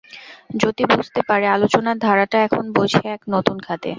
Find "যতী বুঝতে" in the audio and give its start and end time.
0.55-1.21